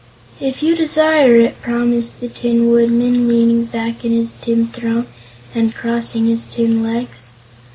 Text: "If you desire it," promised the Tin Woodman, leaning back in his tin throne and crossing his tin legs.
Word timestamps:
"If 0.39 0.63
you 0.63 0.75
desire 0.75 1.35
it," 1.35 1.61
promised 1.61 2.21
the 2.21 2.27
Tin 2.27 2.71
Woodman, 2.71 3.27
leaning 3.27 3.65
back 3.65 4.03
in 4.03 4.11
his 4.11 4.33
tin 4.35 4.65
throne 4.65 5.05
and 5.53 5.75
crossing 5.75 6.25
his 6.25 6.47
tin 6.47 6.81
legs. 6.81 7.29